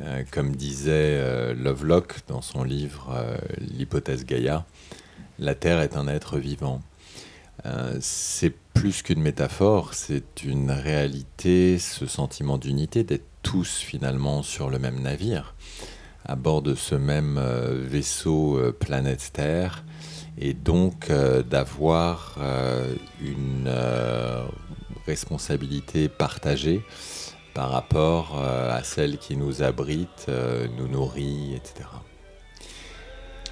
[0.00, 3.14] Euh, comme disait euh, Lovelock dans son livre
[3.58, 4.64] L'hypothèse Gaïa,
[5.38, 6.80] la Terre est un être vivant.
[8.00, 14.78] C'est plus qu'une métaphore, c'est une réalité, ce sentiment d'unité, d'être tous finalement sur le
[14.78, 15.54] même navire,
[16.24, 17.38] à bord de ce même
[17.82, 19.84] vaisseau planète Terre,
[20.40, 24.42] et donc euh, d'avoir euh, une euh,
[25.06, 26.82] responsabilité partagée
[27.54, 30.28] par rapport à celle qui nous abrite,
[30.78, 31.88] nous nourrit, etc.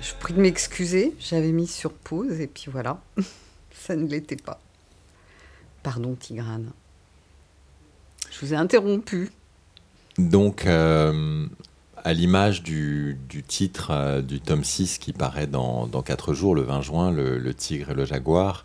[0.00, 3.00] Je vous prie de m'excuser, j'avais mis sur pause et puis voilà,
[3.72, 4.60] ça ne l'était pas.
[5.82, 6.70] Pardon Tigrane.
[8.30, 9.32] Je vous ai interrompu.
[10.16, 11.46] Donc, euh,
[12.08, 16.62] à l'image du, titre euh, du tome 6 qui paraît dans, dans 4 jours, le
[16.62, 18.64] 20 juin, le, tigre et le jaguar,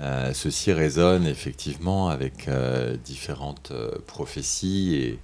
[0.00, 3.72] euh, ceci résonne effectivement avec euh, différentes
[4.06, 5.18] prophéties et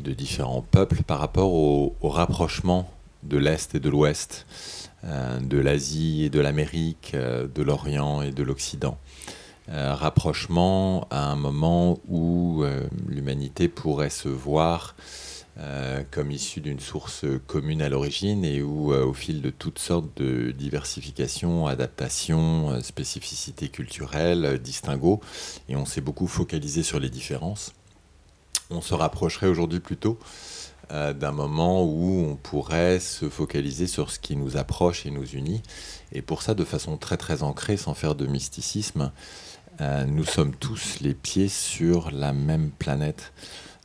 [0.00, 2.90] de différents peuples par rapport au, rapprochement
[3.24, 4.46] de l'Est et de l'Ouest,
[5.04, 8.96] de l'Asie et de l'Amérique, de l'Orient et de l'Occident.
[9.68, 12.64] Rapprochement à un moment où
[13.08, 14.94] l'humanité pourrait se voir
[15.58, 19.78] euh, comme issue d'une source commune à l'origine et où, euh, au fil de toutes
[19.78, 25.22] sortes de diversifications, adaptations, euh, spécificités culturelles, distinguos,
[25.70, 27.72] et on s'est beaucoup focalisé sur les différences,
[28.68, 30.18] on se rapprocherait aujourd'hui plutôt
[30.88, 35.60] d'un moment où on pourrait se focaliser sur ce qui nous approche et nous unit.
[36.12, 39.10] Et pour ça, de façon très très ancrée, sans faire de mysticisme,
[39.80, 43.32] nous sommes tous les pieds sur la même planète.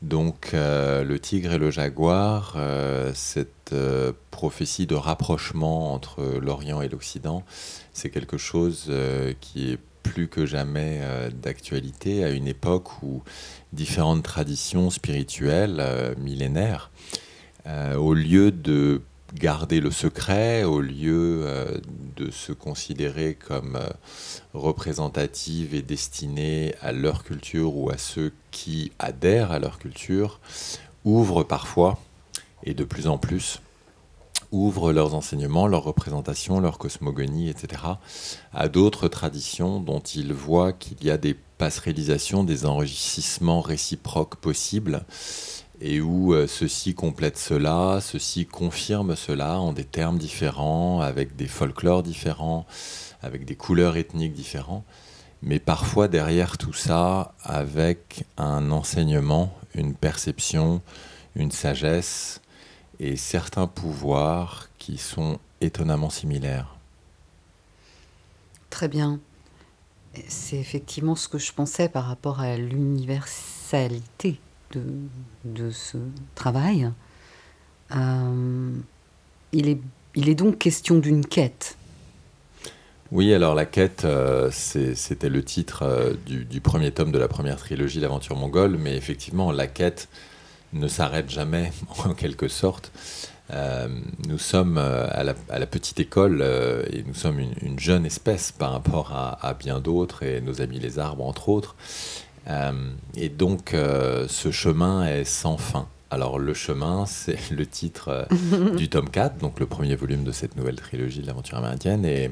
[0.01, 6.81] Donc euh, le tigre et le jaguar, euh, cette euh, prophétie de rapprochement entre l'Orient
[6.81, 7.43] et l'Occident,
[7.93, 8.91] c'est quelque chose
[9.41, 11.01] qui est plus que jamais
[11.41, 13.21] d'actualité à une époque où
[13.71, 16.89] différentes traditions spirituelles millénaires,
[17.97, 19.01] au lieu de
[19.33, 21.77] garder le secret, au lieu euh,
[22.15, 23.89] de se considérer comme euh,
[24.53, 30.39] représentatives et destinées à leur culture ou à ceux qui adhèrent à leur culture,
[31.05, 31.99] ouvrent parfois,
[32.63, 33.61] et de plus en plus,
[34.51, 37.83] ouvrent leurs enseignements, leurs représentations, leur cosmogonie, etc.,
[38.53, 45.05] à d'autres traditions dont ils voient qu'il y a des passerellisations, des enrichissements réciproques possibles,
[45.81, 51.47] et où euh, ceci complète cela, ceci confirme cela en des termes différents, avec des
[51.47, 52.67] folklores différents,
[53.23, 54.85] avec des couleurs ethniques différents,
[55.41, 60.81] mais parfois derrière tout ça, avec un enseignement, une perception,
[61.35, 62.41] une sagesse
[62.99, 66.75] et certains pouvoirs qui sont étonnamment similaires.
[68.69, 69.19] Très bien.
[70.27, 74.39] C'est effectivement ce que je pensais par rapport à l'universalité
[74.71, 75.97] de, ce
[76.35, 76.89] travail.
[77.95, 78.71] Euh,
[79.51, 79.79] il, est,
[80.15, 81.77] il est donc question d'une quête.
[83.11, 87.57] Oui, alors la quête, euh, c'était le titre euh, du, premier tome de la première
[87.57, 90.07] trilogie, l'aventure mongole, mais effectivement, la quête
[90.71, 91.71] ne s'arrête jamais,
[92.05, 92.91] en quelque sorte.
[94.29, 96.41] Nous sommes à, la, petite école
[96.89, 100.79] et nous sommes une, une jeune espèce par rapport à bien d'autres et nos amis
[100.79, 101.75] les arbres, entre autres.
[102.47, 102.71] Euh,
[103.15, 105.87] et donc, euh, ce chemin est sans fin.
[106.09, 110.31] Alors, le chemin, c'est le titre euh, du tome 4, donc le premier volume de
[110.31, 112.05] cette nouvelle trilogie de l'aventure amérindienne.
[112.05, 112.31] Et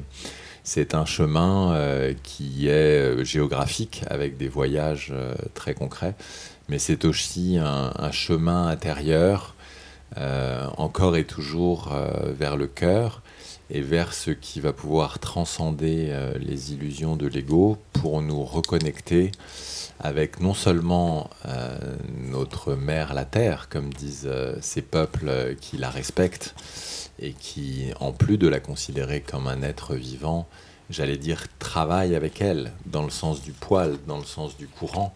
[0.62, 6.14] c'est un chemin euh, qui est géographique avec des voyages euh, très concrets,
[6.68, 9.54] mais c'est aussi un, un chemin intérieur,
[10.18, 11.92] euh, encore et toujours
[12.38, 13.19] vers le cœur
[13.70, 19.30] et vers ce qui va pouvoir transcender euh, les illusions de l'ego pour nous reconnecter
[20.00, 21.78] avec non seulement euh,
[22.16, 26.54] notre mère la terre, comme disent euh, ces peuples qui la respectent
[27.20, 30.48] et qui, en plus de la considérer comme un être vivant,
[30.88, 35.14] j'allais dire, travaillent avec elle, dans le sens du poil, dans le sens du courant,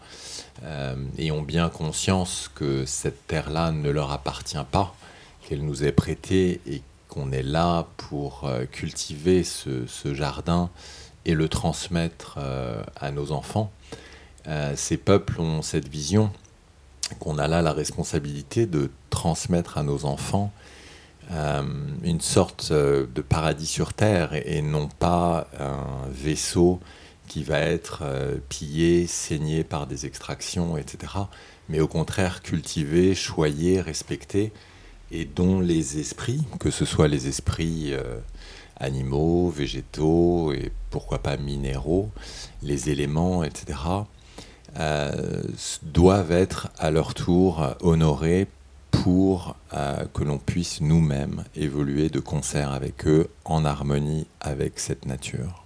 [1.17, 4.95] et ont bien conscience que cette terre-là ne leur appartient pas,
[5.41, 10.69] qu'elle nous est prêtée et qu'on est là pour euh, cultiver ce, jardin
[11.25, 13.71] et le transmettre euh, à nos enfants.
[14.47, 16.31] Euh, ces peuples ont cette vision
[17.19, 20.51] qu'on a là la responsabilité de transmettre à nos enfants
[22.03, 26.79] une sorte de paradis sur terre et, non pas un vaisseau
[27.27, 28.03] qui va être
[28.47, 31.13] pillé, saigné par des extractions, etc.
[31.67, 34.53] Mais au contraire cultivé, choyé, respecté,
[35.11, 38.17] et dont les esprits, que ce soit les esprits euh,
[38.77, 42.09] animaux, végétaux et pourquoi pas minéraux,
[42.63, 43.79] les éléments, etc.,
[44.77, 45.43] euh,
[45.83, 48.47] doivent être à leur tour honorés
[48.91, 55.05] pour euh, que l'on puisse nous-mêmes évoluer de concert avec eux, en harmonie avec cette
[55.05, 55.63] nature.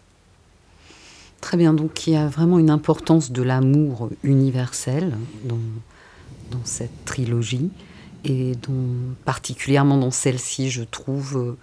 [1.41, 5.15] Très bien, donc il y a vraiment une importance de l'amour universel
[5.45, 5.57] dans,
[6.51, 7.71] dans cette trilogie
[8.25, 8.53] et
[9.25, 11.57] particulièrement dans celle-ci, je trouve, euh,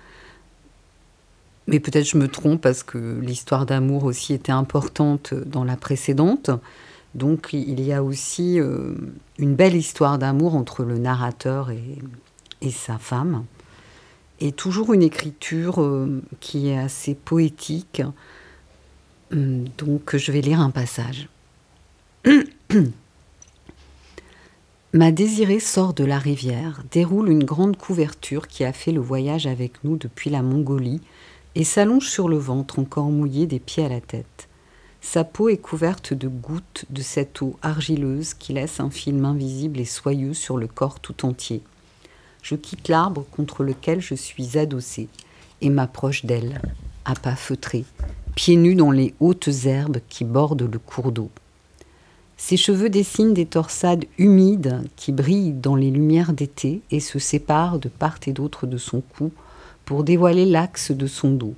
[1.67, 6.51] mais peut-être je me trompe parce que l'histoire d'amour aussi était importante dans la précédente.
[7.15, 8.95] Donc il y a aussi euh,
[9.39, 11.99] une belle histoire d'amour entre le narrateur et,
[12.61, 13.45] et, sa femme.
[14.41, 18.03] Et toujours une écriture euh, qui est assez poétique.
[19.33, 21.29] Hum, donc je vais lire un passage.
[24.97, 29.47] Ma désirée sort de la rivière, déroule une grande couverture qui a fait le voyage
[29.47, 31.03] avec nous depuis la Mongolie
[31.55, 34.49] et s'allonge sur le ventre encore mouillé des pieds à la tête.
[35.03, 39.81] Sa peau est couverte de gouttes de cette eau argileuse qui laisse un film invisible
[39.81, 41.61] et soyeux sur le corps tout entier.
[42.41, 45.09] Je quitte l'arbre contre lequel je suis adossée
[45.61, 46.63] et m'approche d'elle,
[47.05, 47.85] à pas feutrés,
[48.35, 51.31] pieds nus dans les hautes herbes qui bordent le cours d'eau.
[52.37, 57.79] Ses cheveux dessinent des torsades humides qui brillent dans les lumières d'été et se séparent
[57.79, 59.33] de part et d'autre de son cou
[59.85, 61.55] pour dévoiler l'axe de son dos.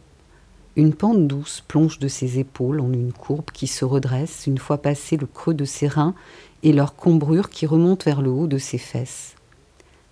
[0.76, 4.78] Une pente douce plonge de ses épaules en une courbe qui se redresse une fois
[4.78, 6.14] passé le creux de ses reins
[6.62, 9.34] et leur combrure qui remonte vers le haut de ses fesses.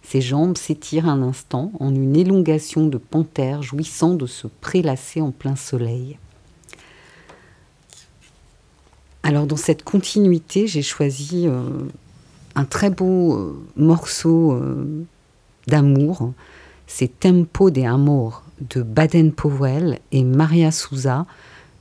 [0.02, 5.30] Ses jambes s'étirent un instant en une élongation de panthère jouissant de se prélasser en
[5.30, 6.18] plein soleil.
[9.26, 11.60] Alors dans cette continuité, j'ai choisi euh,
[12.54, 15.04] un très beau euh, morceau euh,
[15.66, 16.32] d'amour,
[16.86, 21.26] c'est Tempo de Amor de Baden-Powell et Maria Souza,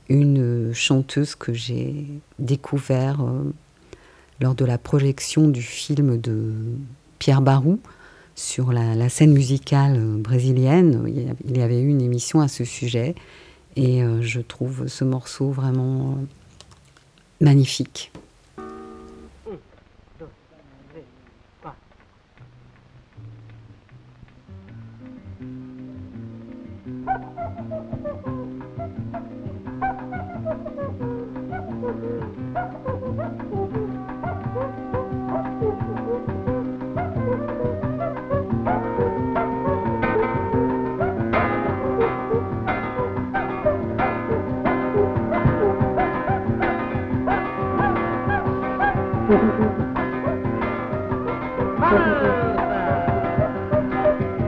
[0.08, 2.06] une chanteuse que j'ai
[2.40, 3.24] découvert
[4.40, 6.52] lors de la projection du film de
[7.20, 7.78] Pierre Barou
[8.34, 11.04] sur la, scène musicale brésilienne.
[11.48, 13.14] Il y avait eu une émission à ce sujet
[13.76, 16.18] et je trouve ce morceau vraiment
[17.40, 18.10] magnifique.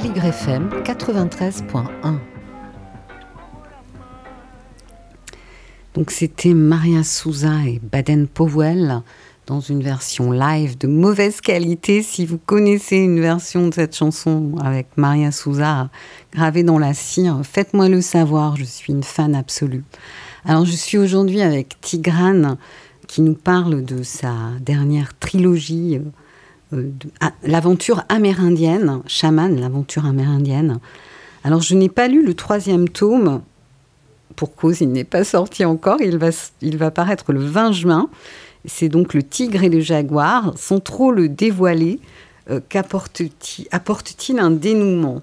[0.00, 2.18] Aligre FM 93.1.
[5.92, 9.02] Donc c'était Maria Souza et Baden Powell
[9.46, 12.02] dans une version live de mauvaise qualité.
[12.02, 15.90] Si vous connaissez une version de cette chanson avec Maria Souza
[16.32, 19.84] gravée dans la cire, faites-moi le savoir, je suis une fan absolue.
[20.46, 22.56] Alors je suis aujourd'hui avec Tigrane
[23.06, 26.00] qui nous parle de sa dernière trilogie
[26.72, 26.90] euh,
[27.20, 30.78] ah, l'aventure amérindienne, chaman, l'aventure amérindienne.
[31.44, 33.42] Alors, je n'ai pas lu le troisième tome,
[34.36, 36.30] pour cause, il n'est pas sorti encore, il va,
[36.62, 38.08] il paraître le 20 juin.
[38.64, 41.98] C'est donc le tigre et le jaguar, sans trop le dévoiler.
[42.50, 45.22] euh, qu'apporte-t-il apporte-t-il un dénouement?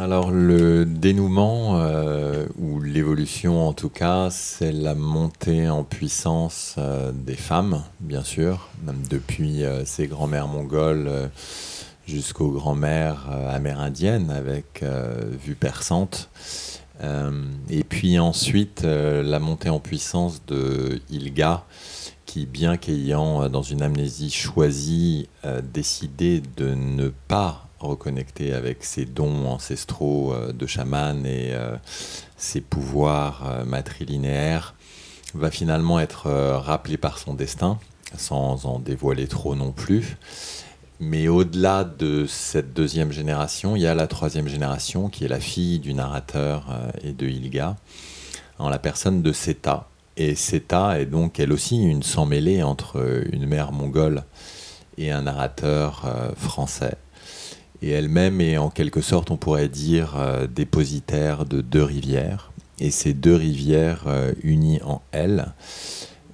[0.00, 7.12] Alors le dénouement, euh, ou l'évolution en tout cas, c'est la montée en puissance euh,
[7.14, 8.68] des femmes, bien sûr,
[9.08, 11.28] depuis euh, ces grands-mères mongoles euh,
[12.04, 14.82] jusqu'aux grands-mères amérindiennes avec
[15.44, 16.28] vue perçante.
[17.68, 21.64] Et puis ensuite, la montée en puissance de Ilga,
[22.26, 25.28] qui, bien qu'ayant, dans une amnésie choisie,
[25.72, 31.76] décidé de ne pas reconnecter avec ses dons ancestraux euh, de chaman et euh,
[32.36, 34.74] ses pouvoirs euh, matrilinéaires,
[35.34, 37.78] va finalement être rappelé par son destin,
[38.16, 40.16] sans en dévoiler trop non plus.
[40.98, 45.38] Mais au-delà de cette deuxième génération, il y a la troisième génération qui est la
[45.38, 46.66] fille du narrateur
[47.04, 47.76] et de Ilga,
[48.58, 49.88] en la personne de Seta.
[50.16, 53.00] Et Seta est donc elle aussi une sans-mêlée entre
[53.30, 54.24] une mère mongole
[54.98, 56.96] et un narrateur français.
[57.82, 62.52] Et elle-même est en quelque sorte, on pourrait dire, euh, dépositaire de deux rivières.
[62.78, 65.52] Et ces deux rivières euh, unies en elle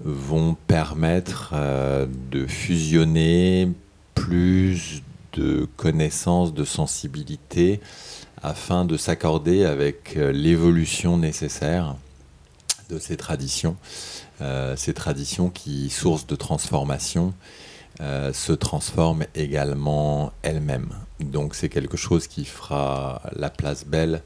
[0.04, 3.68] vont permettre euh, de fusionner
[4.14, 5.02] plus
[5.34, 7.80] de connaissances, de sensibilité,
[8.42, 11.96] afin de s'accorder avec l'évolution nécessaire
[12.90, 13.76] de ces traditions,
[14.76, 17.34] ces traditions qui, source de transformation,
[17.98, 20.92] se transforment également elles-mêmes.
[21.20, 24.22] Donc c'est quelque chose qui fera la place belle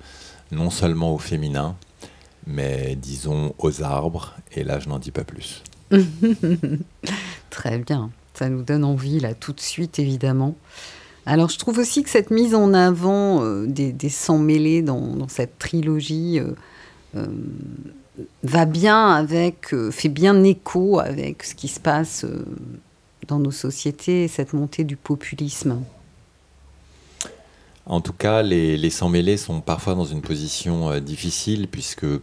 [0.51, 1.77] non seulement au féminin,
[2.47, 5.63] mais disons aux arbres, et là je n'en dis pas plus.
[7.51, 8.11] Très bien.
[8.35, 10.55] Ça nous donne envie, là, tout de suite, évidemment.
[11.27, 15.29] Alors, je trouve aussi que cette mise en avant euh, des, des sangs mêlés dans,
[15.29, 16.53] cette trilogie euh,
[17.17, 17.27] euh,
[18.43, 22.25] va bien avec, fait bien écho avec ce qui se passe
[23.29, 25.83] dans nos sociétés, cette montée du populisme.
[27.87, 32.21] En tout cas, les, les sans-mêlés sont parfois dans une position euh, difficile puisque mm,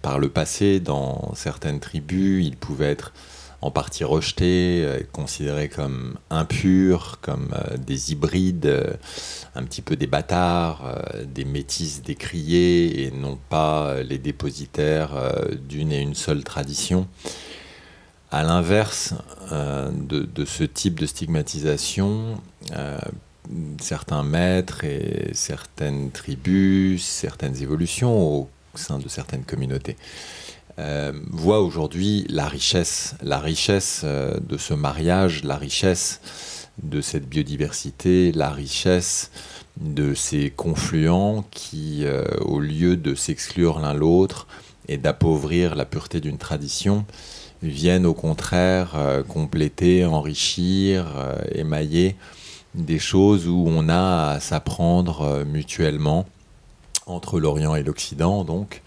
[0.00, 3.12] par le passé, dans certaines tribus, ils pouvaient être
[3.60, 8.98] en partie rejetés, euh, considérés comme impurs, comme euh, des hybrides,
[9.54, 15.10] un petit peu des bâtards, des métis décriés et non pas les dépositaires
[15.68, 17.06] d'une et une seule tradition.
[18.30, 19.12] À l'inverse
[19.50, 22.40] de, ce type de stigmatisation,
[23.80, 29.96] certains maîtres et certaines tribus, certaines évolutions au sein de certaines communautés.
[30.78, 36.20] Euh, voient aujourd'hui la richesse, la richesse euh, de ce mariage, la richesse
[36.82, 39.30] de cette biodiversité, la richesse
[39.78, 44.46] de ces confluents qui, euh, au lieu de s'exclure l'un l'autre
[44.88, 47.04] et d'appauvrir la pureté d'une tradition,
[47.62, 48.96] viennent au contraire
[49.28, 51.06] compléter, enrichir,
[51.52, 52.16] émailler
[52.74, 56.26] des choses où on a à s'apprendre euh, mutuellement
[57.06, 58.80] entre l'Orient et l'Occident, donc,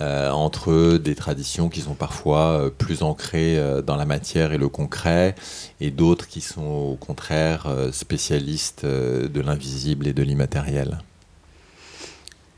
[0.00, 4.68] euh, entre des traditions qui sont parfois euh, plus ancrées dans la matière et le
[4.68, 5.36] concret,
[5.80, 10.98] et d'autres qui sont au contraire spécialistes de l'invisible et de l'immatériel.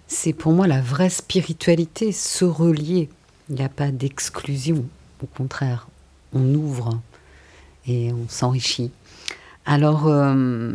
[0.09, 3.11] C'est pour moi la vraie spiritualité, se relier.
[3.51, 4.87] Il n'y a pas d'exclusion.
[5.23, 5.89] Au contraire,
[6.33, 6.99] on ouvre
[7.87, 8.91] et on s'enrichit.
[9.67, 10.73] Alors, euh,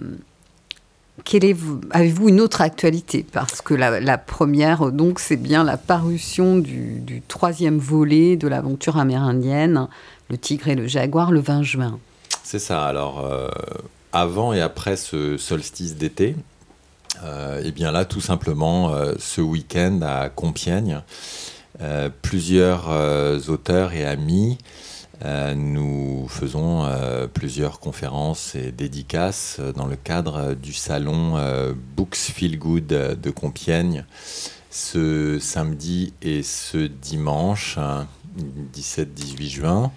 [1.92, 3.26] avez-vous une autre actualité?
[3.32, 9.88] Parce que la, première, donc, c'est bien la parution du, troisième volet de l'aventure amérindienne,
[10.30, 12.00] Le Tigre et le Jaguar, le 20 juin.
[12.44, 12.86] C'est ça.
[12.86, 13.48] Alors, euh,
[14.12, 16.36] avant et après ce solstice d'été,
[17.24, 21.02] euh, et bien là, tout simplement, ce week-end à Compiègne,
[22.22, 22.90] plusieurs
[23.50, 24.58] auteurs et amis,
[25.56, 31.74] nous faisons euh, plusieurs conférences et dédicaces euh, dans le cadre euh, du salon euh,
[31.96, 34.06] Books Feel Good euh, de Compiègne
[34.72, 38.08] ce samedi et ce dimanche, hein,
[38.74, 39.92] 17-18 juin,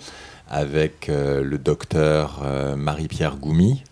[0.50, 3.82] avec euh, le docteur euh, Marie-Pierre Goumi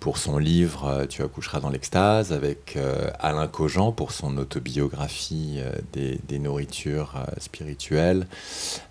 [0.00, 5.56] pour son livre euh, Tu accoucheras dans l'extase, avec euh, Alain Cogent pour son autobiographie
[5.58, 8.26] euh, des, nourritures spirituelles,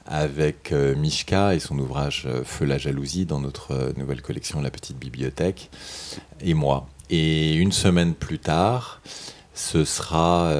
[0.05, 5.69] avec Mishka et son ouvrage Feu la jalousie dans notre nouvelle collection La Petite Bibliothèque,
[6.41, 6.87] et moi.
[7.09, 9.01] Et une semaine plus tard,
[9.53, 10.51] ce sera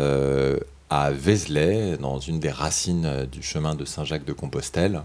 [0.89, 5.01] à Vézelay, dans une des racines du chemin de Saint-Jacques de Compostelle.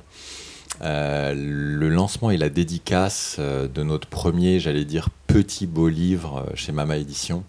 [0.81, 6.47] Euh, le lancement et la dédicace euh, de notre premier, j'allais dire, petit beau livre
[6.49, 7.45] euh, chez Mama Édition,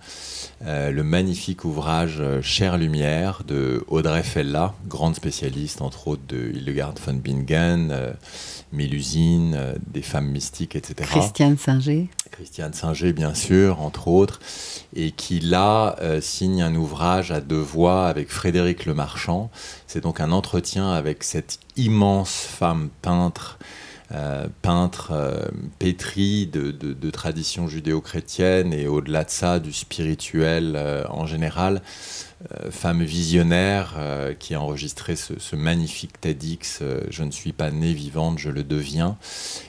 [0.65, 7.15] le magnifique ouvrage Chère Lumière de Audrey Fella, grande spécialiste entre autres de Hildegard von
[7.15, 7.93] Bingen,
[8.71, 11.09] Mélusine, des femmes mystiques, etc.
[11.09, 12.07] Christiane Singer.
[12.33, 14.39] Christiane Singer, bien sûr, entre autres,
[14.95, 19.51] et qui là euh, signe un ouvrage à deux voix avec Frédéric Lemarchand.
[19.85, 23.59] C'est donc un entretien avec cette immense femme peintre,
[24.13, 25.47] euh, peintre euh,
[25.79, 31.81] pétrie de, de, de tradition judéo-chrétienne et au-delà de ça, du spirituel euh, en général.
[32.51, 37.71] Euh, femme visionnaire euh, qui a enregistré ce, magnifique TEDx euh, Je ne suis pas
[37.71, 39.17] née vivante, je le deviens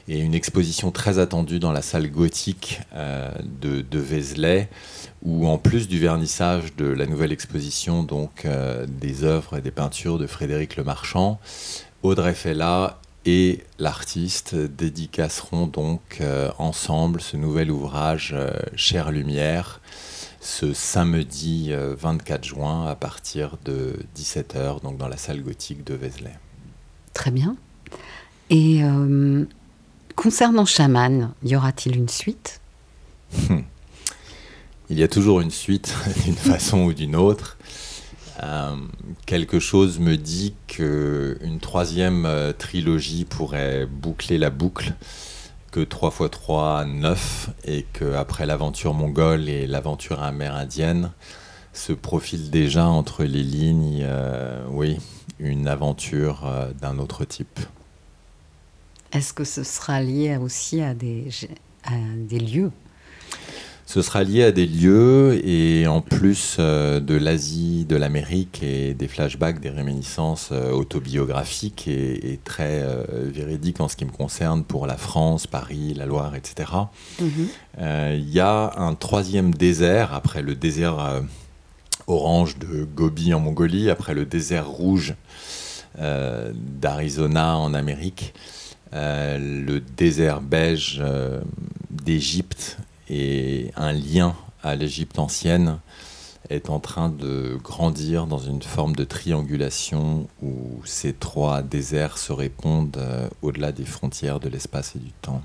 [0.08, 3.30] et une exposition très attendue dans la salle gothique euh,
[3.60, 4.68] de, de Vézelay,
[5.22, 9.70] où en plus du vernissage de la nouvelle exposition, donc euh, des œuvres et des
[9.70, 11.38] peintures de Frédéric Lemarchand,
[12.02, 19.80] Audrey Fella et l'artiste dédicaceront donc euh, ensemble ce nouvel ouvrage euh, Chère Lumière
[20.44, 25.94] ce samedi euh, 24 juin à partir de 17h, donc dans la salle gothique de
[25.94, 26.34] Vézelay.
[27.14, 27.56] Très bien.
[28.50, 29.46] Et euh,
[30.16, 32.60] concernant Chaman, y aura-t-il une suite?
[34.90, 35.94] Il y a toujours une suite
[36.24, 37.53] d'une façon ou d'une autre.
[38.42, 38.76] Euh,
[39.26, 44.94] quelque chose me dit qu'une troisième euh, trilogie pourrait boucler la boucle,
[45.70, 51.12] que 3 x 3, 9, et qu'après l'aventure mongole et l'aventure amérindienne,
[51.72, 54.98] se profile déjà entre les lignes, euh, oui,
[55.38, 56.48] une aventure
[56.80, 57.60] d'un autre type.
[59.12, 61.28] Est-ce que ce sera lié aussi à des
[62.38, 62.70] lieux
[63.86, 68.94] Ce sera lié à des lieux et en plus euh, de l'Asie, de l'Amérique et
[68.94, 74.10] des flashbacks, des réminiscences euh, autobiographiques et, et très euh, véridiques en ce qui me
[74.10, 76.70] concerne pour la France, Paris, la Loire, etc.
[77.20, 77.48] Mhm.
[77.80, 81.20] Euh, Il y a un troisième désert après le désert euh,
[82.06, 85.14] orange de Gobi en Mongolie, après le désert rouge
[85.96, 88.34] d'Arizona en Amérique,
[88.94, 91.40] euh, le désert beige euh,
[91.90, 92.78] d'Égypte
[93.08, 95.78] et un lien à l'Égypte ancienne
[96.50, 102.32] est en train de grandir dans une forme de triangulation où ces trois déserts se
[102.32, 105.42] répondent euh, au-delà des frontières de l'espace et du temps.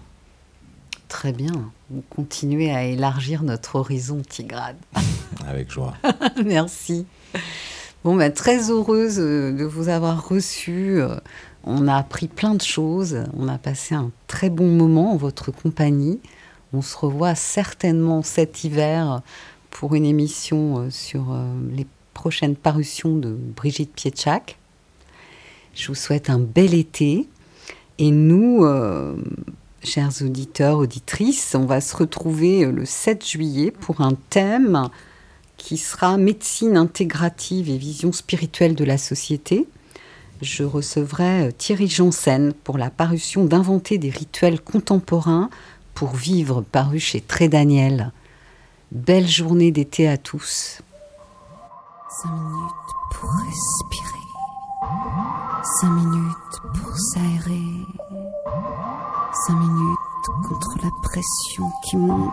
[1.07, 1.71] Très bien.
[1.89, 4.77] Vous continuez à élargir notre horizon, Tigrade.
[5.47, 5.95] Avec joie.
[6.45, 7.05] Merci.
[8.03, 11.01] Bon, ben, très heureuse euh, de vous avoir reçu.
[11.01, 11.15] Euh,
[11.63, 13.23] On a appris plein de choses.
[13.37, 16.19] On a passé un très bon moment en votre compagnie.
[16.71, 19.21] On se revoit certainement cet hiver
[19.71, 24.57] pour une émission euh, sur euh, les prochaines parutions de Brigitte Pietschak.
[25.73, 27.27] Je vous souhaite un bel été.
[27.97, 29.15] Et nous, euh,
[29.83, 34.89] chers auditeurs, auditrices, on va se retrouver le 7 juillet pour un thème
[35.57, 39.67] qui sera médecine intégrative et vision spirituelle de la société.
[40.41, 45.49] Je recevrai Thierry Janssen pour la parution d'Inventer des rituels contemporains
[45.99, 48.13] pour vivre, paru chez Très Daniel.
[48.93, 50.81] Belle journée d'été à tous.
[52.21, 52.71] Cinq minutes
[53.11, 54.25] pour respirer.
[55.81, 57.83] Cinq minutes pour s'aérer.
[59.45, 59.99] Cinq minutes
[60.47, 62.31] contre la pression qui monte.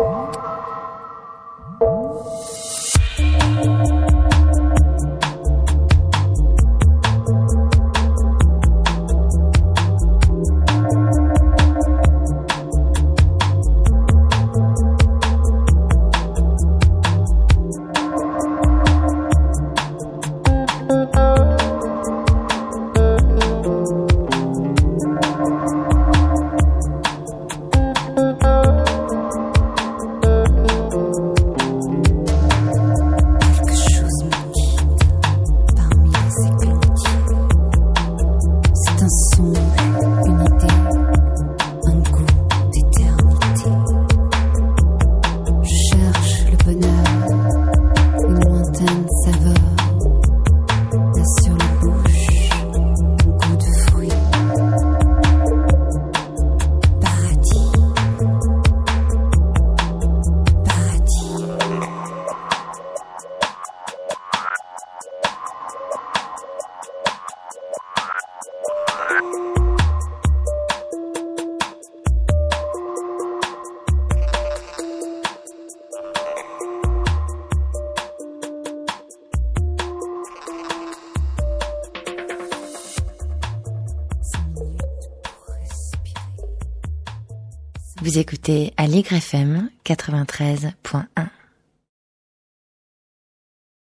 [88.19, 91.36] Écoutez Allegre FM 93.1.